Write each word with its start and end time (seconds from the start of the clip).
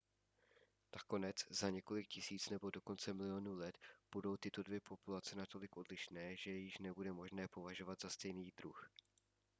nakonec 0.95 1.35
za 1.49 1.69
několik 1.69 2.07
tisíc 2.07 2.49
nebo 2.49 2.69
dokonce 2.69 3.13
milionů 3.13 3.55
let 3.57 3.77
budou 4.11 4.37
tyto 4.37 4.63
dvě 4.63 4.79
populace 4.81 5.35
natolik 5.35 5.77
odlišné 5.77 6.35
že 6.37 6.51
je 6.51 6.57
již 6.57 6.77
nebude 6.77 7.13
možné 7.13 7.47
považovat 7.47 8.01
za 8.01 8.09
stejný 8.09 8.53
druh 8.57 8.89